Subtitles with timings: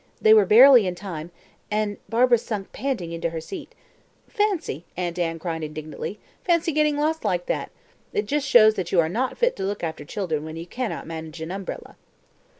[0.19, 1.29] They were barely in time,
[1.69, 3.75] and Barbara sank panting into her seat.
[4.27, 7.69] "Fancy!" Aunt Anne cried indignantly "fancy getting lost like that!
[8.11, 11.05] It just shows that you are not fit to look after children when you cannot
[11.05, 11.97] manage an umbrella!"